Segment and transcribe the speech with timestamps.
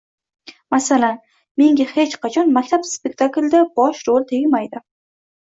[0.75, 1.19] Masalan,
[1.63, 4.85] “Menga hech qachon maktab spektaklida bosh rol tegmaydi”